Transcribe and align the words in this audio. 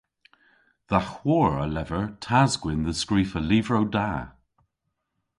Dha 0.89 0.99
hwor 1.09 1.51
a 1.63 1.65
lever 1.75 2.05
tas-gwynn 2.23 2.85
dhe 2.85 2.93
skrifa 3.01 3.39
lyvrow 3.49 3.85
da. 3.95 4.09